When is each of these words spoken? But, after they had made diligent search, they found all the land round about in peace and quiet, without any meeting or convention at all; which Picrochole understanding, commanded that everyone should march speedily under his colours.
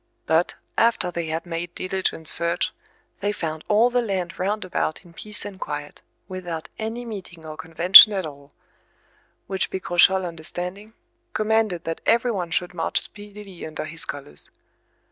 But, 0.25 0.55
after 0.79 1.11
they 1.11 1.27
had 1.27 1.45
made 1.45 1.75
diligent 1.75 2.27
search, 2.27 2.73
they 3.19 3.31
found 3.31 3.63
all 3.67 3.91
the 3.91 4.01
land 4.01 4.39
round 4.39 4.65
about 4.65 5.05
in 5.05 5.13
peace 5.13 5.45
and 5.45 5.59
quiet, 5.61 6.01
without 6.27 6.69
any 6.79 7.05
meeting 7.05 7.45
or 7.45 7.55
convention 7.55 8.11
at 8.11 8.25
all; 8.25 8.51
which 9.45 9.69
Picrochole 9.69 10.25
understanding, 10.25 10.93
commanded 11.33 11.83
that 11.83 12.01
everyone 12.07 12.49
should 12.49 12.73
march 12.73 12.99
speedily 12.99 13.63
under 13.63 13.85
his 13.85 14.03
colours. 14.05 14.49